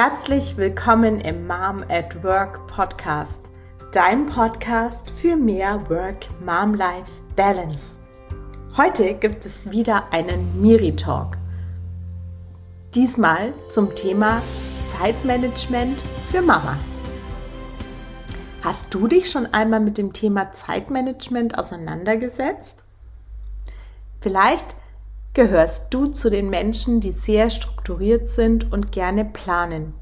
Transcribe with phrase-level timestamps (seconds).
[0.00, 3.50] Herzlich willkommen im Mom at Work Podcast,
[3.90, 7.98] dein Podcast für mehr Work-Mom-Life-Balance.
[8.76, 11.36] Heute gibt es wieder einen Miri-Talk.
[12.94, 14.40] Diesmal zum Thema
[14.86, 15.98] Zeitmanagement
[16.30, 17.00] für Mamas.
[18.62, 22.84] Hast du dich schon einmal mit dem Thema Zeitmanagement auseinandergesetzt?
[24.20, 24.76] Vielleicht
[25.34, 29.94] gehörst du zu den Menschen, die sehr strukturiert sind und gerne planen.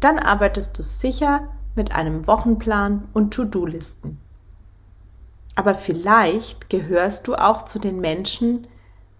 [0.00, 4.20] Dann arbeitest du sicher mit einem Wochenplan und To-Do-Listen.
[5.54, 8.66] Aber vielleicht gehörst du auch zu den Menschen,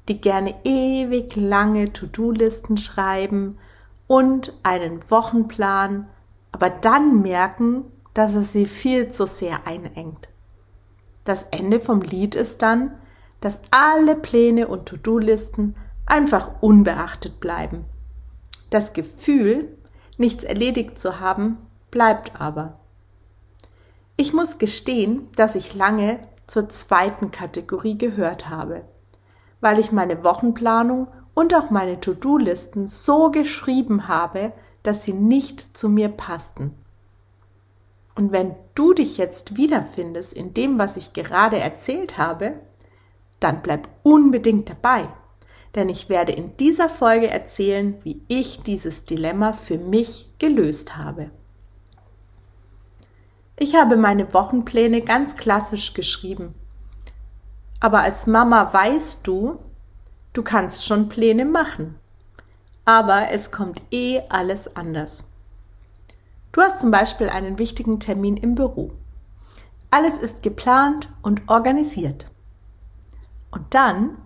[0.09, 3.59] die gerne ewig lange To-Do-Listen schreiben
[4.07, 6.09] und einen Wochenplan,
[6.51, 10.29] aber dann merken, dass es sie viel zu sehr einengt.
[11.25, 12.93] Das Ende vom Lied ist dann,
[13.43, 15.75] dass alle Pläne und To-Do-Listen
[16.07, 17.85] einfach unbeachtet bleiben.
[18.71, 19.77] Das Gefühl,
[20.17, 21.59] nichts erledigt zu haben,
[21.91, 22.79] bleibt aber.
[24.17, 28.83] Ich muss gestehen, dass ich lange zur zweiten Kategorie gehört habe,
[29.61, 35.89] weil ich meine Wochenplanung und auch meine To-Do-Listen so geschrieben habe, dass sie nicht zu
[35.89, 36.75] mir passten.
[38.15, 42.55] Und wenn du dich jetzt wiederfindest in dem, was ich gerade erzählt habe,
[43.45, 45.09] dann bleib unbedingt dabei,
[45.75, 51.31] denn ich werde in dieser Folge erzählen, wie ich dieses Dilemma für mich gelöst habe.
[53.57, 56.55] Ich habe meine Wochenpläne ganz klassisch geschrieben.
[57.79, 59.61] Aber als Mama weißt du,
[60.33, 61.95] du kannst schon Pläne machen.
[62.85, 65.31] Aber es kommt eh alles anders.
[66.51, 68.91] Du hast zum Beispiel einen wichtigen Termin im Büro.
[69.91, 72.32] Alles ist geplant und organisiert.
[73.53, 74.19] Und dann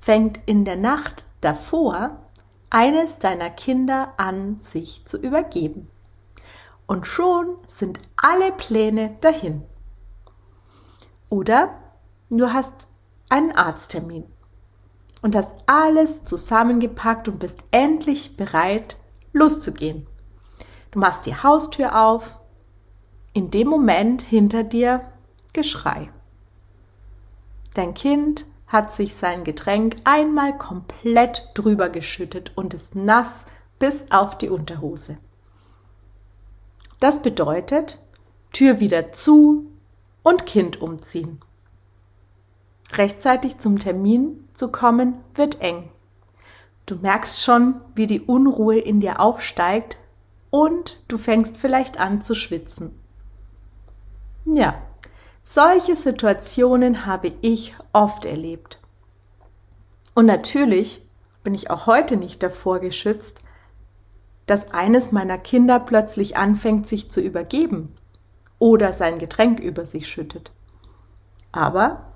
[0.00, 2.22] fängt in der Nacht davor
[2.70, 5.90] eines deiner Kinder an, sich zu übergeben.
[6.86, 9.62] Und schon sind alle Pläne dahin.
[11.28, 11.78] Oder
[12.30, 12.88] du hast
[13.28, 14.24] einen Arzttermin
[15.22, 18.96] und hast alles zusammengepackt und bist endlich bereit,
[19.32, 20.06] loszugehen.
[20.90, 22.38] Du machst die Haustür auf,
[23.32, 25.00] in dem Moment hinter dir
[25.54, 26.10] Geschrei.
[27.74, 33.46] Dein Kind hat sich sein Getränk einmal komplett drüber geschüttet und ist nass
[33.78, 35.18] bis auf die Unterhose.
[36.98, 38.00] Das bedeutet,
[38.52, 39.66] Tür wieder zu
[40.22, 41.40] und Kind umziehen.
[42.92, 45.90] Rechtzeitig zum Termin zu kommen wird eng.
[46.86, 49.98] Du merkst schon, wie die Unruhe in dir aufsteigt
[50.50, 52.98] und du fängst vielleicht an zu schwitzen.
[54.44, 54.80] Ja,
[55.42, 58.78] solche Situationen habe ich oft erlebt.
[60.14, 61.06] Und natürlich
[61.42, 63.40] bin ich auch heute nicht davor geschützt,
[64.46, 67.94] dass eines meiner Kinder plötzlich anfängt, sich zu übergeben
[68.58, 70.50] oder sein Getränk über sich schüttet.
[71.52, 72.12] Aber,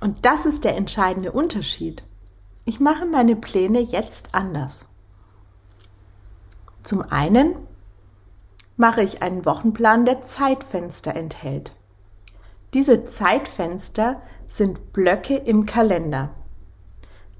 [0.00, 2.04] und das ist der entscheidende Unterschied,
[2.64, 4.88] ich mache meine Pläne jetzt anders.
[6.82, 7.56] Zum einen
[8.76, 11.72] mache ich einen Wochenplan, der Zeitfenster enthält.
[12.74, 16.30] Diese Zeitfenster sind Blöcke im Kalender.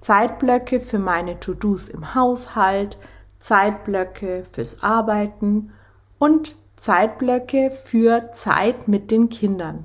[0.01, 2.99] Zeitblöcke für meine To-Dos im Haushalt,
[3.41, 5.73] Zeitblöcke fürs Arbeiten
[6.19, 9.85] und Zeitblöcke für Zeit mit den Kindern.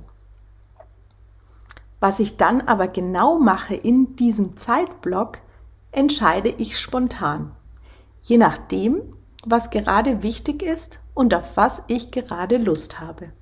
[1.98, 5.38] Was ich dann aber genau mache in diesem Zeitblock,
[5.90, 7.56] entscheide ich spontan.
[8.20, 9.02] Je nachdem,
[9.44, 13.32] was gerade wichtig ist und auf was ich gerade Lust habe.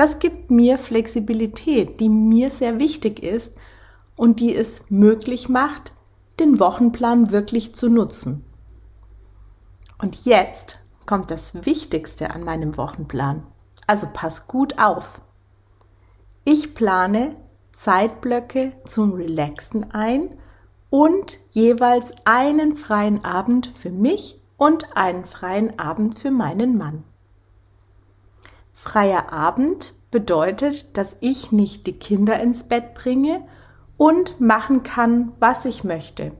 [0.00, 3.58] Das gibt mir Flexibilität, die mir sehr wichtig ist
[4.16, 5.92] und die es möglich macht,
[6.38, 8.42] den Wochenplan wirklich zu nutzen.
[9.98, 13.46] Und jetzt kommt das Wichtigste an meinem Wochenplan.
[13.86, 15.20] Also pass gut auf.
[16.44, 17.36] Ich plane
[17.74, 20.30] Zeitblöcke zum Relaxen ein
[20.88, 27.04] und jeweils einen freien Abend für mich und einen freien Abend für meinen Mann.
[28.82, 33.42] Freier Abend bedeutet, dass ich nicht die Kinder ins Bett bringe
[33.98, 36.32] und machen kann, was ich möchte.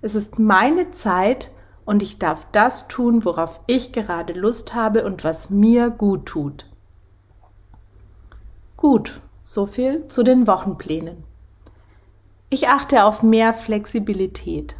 [0.00, 1.50] Es ist meine Zeit
[1.84, 6.66] und ich darf das tun, worauf ich gerade Lust habe und was mir gut tut.
[8.76, 11.24] Gut, so viel zu den Wochenplänen.
[12.48, 14.76] Ich achte auf mehr Flexibilität.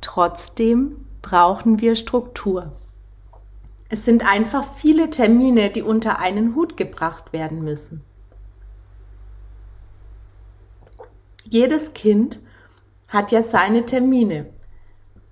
[0.00, 2.72] Trotzdem brauchen wir Struktur.
[3.88, 8.04] Es sind einfach viele Termine, die unter einen Hut gebracht werden müssen.
[11.44, 12.40] Jedes Kind
[13.08, 14.46] hat ja seine Termine.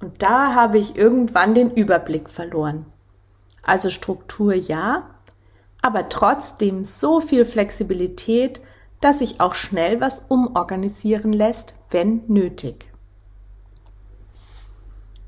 [0.01, 2.87] Und da habe ich irgendwann den Überblick verloren.
[3.63, 5.11] Also Struktur ja,
[5.83, 8.61] aber trotzdem so viel Flexibilität,
[9.01, 12.91] dass sich auch schnell was umorganisieren lässt, wenn nötig.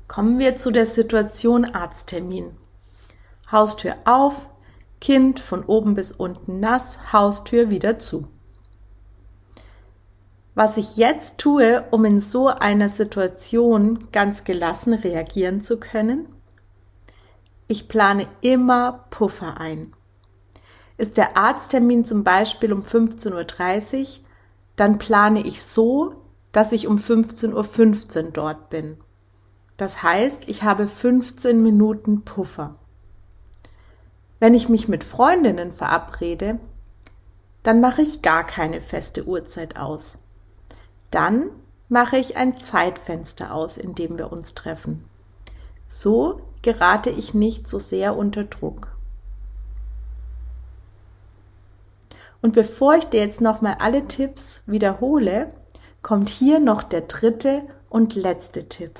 [0.07, 2.57] Kommen wir zu der Situation Arzttermin.
[3.51, 4.49] Haustür auf,
[5.01, 8.27] Kind von oben bis unten nass, Haustür wieder zu.
[10.55, 16.27] Was ich jetzt tue, um in so einer Situation ganz gelassen reagieren zu können?
[17.67, 19.93] Ich plane immer Puffer ein.
[20.97, 24.25] Ist der Arzttermin zum Beispiel um 15.30 Uhr,
[24.75, 26.15] dann plane ich so,
[26.51, 28.97] dass ich um 15.15 Uhr dort bin.
[29.77, 32.75] Das heißt, ich habe 15 Minuten Puffer.
[34.39, 36.59] Wenn ich mich mit Freundinnen verabrede,
[37.63, 40.19] dann mache ich gar keine feste Uhrzeit aus.
[41.11, 41.49] Dann
[41.89, 45.03] mache ich ein Zeitfenster aus, in dem wir uns treffen.
[45.87, 48.95] So gerate ich nicht so sehr unter Druck.
[52.41, 55.49] Und bevor ich dir jetzt nochmal alle Tipps wiederhole,
[56.01, 58.99] kommt hier noch der dritte und letzte Tipp.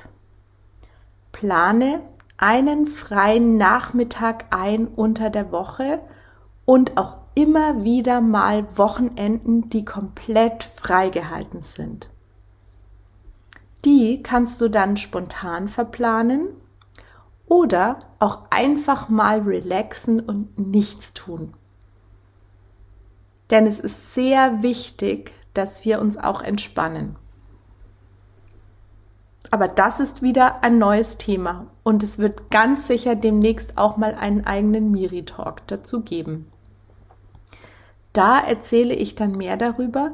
[1.32, 2.02] Plane
[2.40, 6.00] einen freien Nachmittag ein unter der Woche
[6.64, 12.08] und auch immer wieder mal Wochenenden, die komplett freigehalten sind.
[13.84, 16.48] Die kannst du dann spontan verplanen
[17.46, 21.52] oder auch einfach mal relaxen und nichts tun.
[23.50, 27.16] Denn es ist sehr wichtig, dass wir uns auch entspannen.
[29.50, 34.14] Aber das ist wieder ein neues Thema und es wird ganz sicher demnächst auch mal
[34.14, 36.50] einen eigenen Miri-Talk dazu geben.
[38.12, 40.12] Da erzähle ich dann mehr darüber,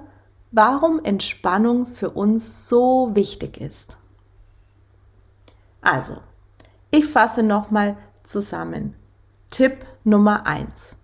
[0.53, 3.99] warum Entspannung für uns so wichtig ist.
[5.83, 6.17] Also,
[6.91, 8.95] ich fasse nochmal zusammen.
[9.51, 10.97] Tipp Nummer eins: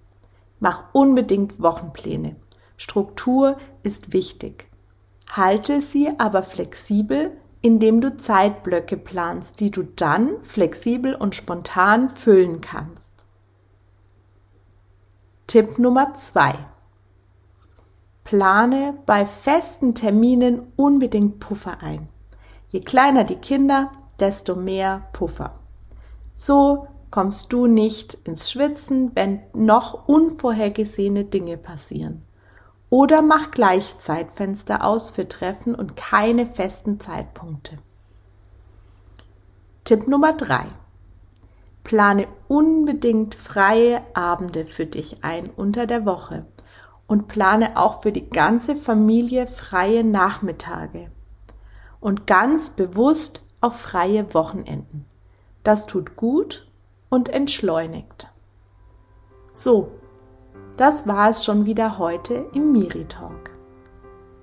[0.59, 2.37] Mach unbedingt Wochenpläne.
[2.77, 4.69] Struktur ist wichtig.
[5.29, 7.33] Halte sie aber flexibel
[7.63, 13.15] indem du Zeitblöcke planst, die du dann flexibel und spontan füllen kannst.
[15.47, 16.55] Tipp Nummer zwei:
[18.25, 22.09] Plane bei festen Terminen unbedingt Puffer ein.
[22.69, 25.59] Je kleiner die Kinder, desto mehr Puffer.
[26.35, 32.23] So kommst du nicht ins Schwitzen, wenn noch unvorhergesehene Dinge passieren.
[32.93, 37.79] Oder mach gleich Zeitfenster aus für Treffen und keine festen Zeitpunkte.
[39.85, 40.67] Tipp Nummer drei:
[41.85, 46.45] Plane unbedingt freie Abende für dich ein unter der Woche
[47.07, 51.11] und plane auch für die ganze Familie freie Nachmittage
[51.99, 55.07] und ganz bewusst auch freie Wochenenden.
[55.65, 56.69] Das tut gut
[57.09, 58.29] und entschleunigt.
[59.55, 59.93] So,
[60.77, 63.51] das war es schon wieder heute im Miri Talk.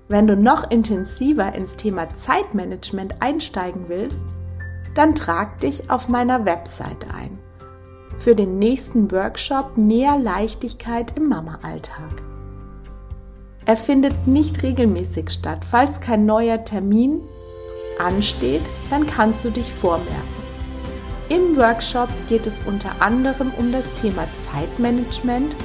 [0.07, 4.25] Wenn du noch intensiver ins Thema Zeitmanagement einsteigen willst,
[4.95, 7.37] dann trag dich auf meiner Website ein
[8.17, 12.21] für den nächsten Workshop Mehr Leichtigkeit im Mama-Alltag.
[13.65, 15.63] Er findet nicht regelmäßig statt.
[15.63, 17.21] Falls kein neuer Termin
[17.99, 20.39] ansteht, dann kannst du dich vormerken.
[21.29, 25.55] Im Workshop geht es unter anderem um das Thema Zeitmanagement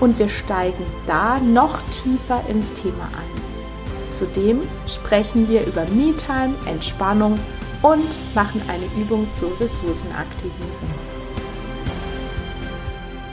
[0.00, 4.12] und wir steigen da noch tiefer ins Thema ein.
[4.12, 7.38] Zudem sprechen wir über Me-Time, Entspannung
[7.82, 10.90] und machen eine Übung zur Ressourcenaktivierung.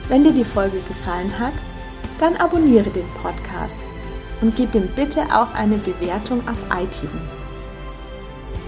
[0.10, 1.54] Wenn dir die Folge gefallen hat,
[2.20, 3.78] dann abonniere den Podcast
[4.42, 7.42] und gib ihm bitte auch eine Bewertung auf iTunes.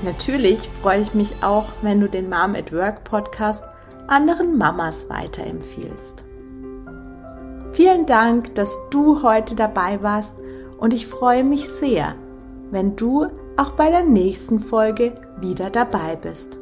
[0.03, 3.63] Natürlich freue ich mich auch, wenn du den Mom at Work Podcast
[4.07, 6.24] anderen Mamas weiterempfiehlst.
[7.75, 10.39] Vielen Dank, dass du heute dabei warst
[10.77, 12.15] und ich freue mich sehr,
[12.71, 13.27] wenn du
[13.57, 16.57] auch bei der nächsten Folge wieder dabei bist.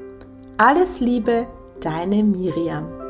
[0.57, 1.45] Alles Liebe,
[1.81, 3.02] deine Miriam.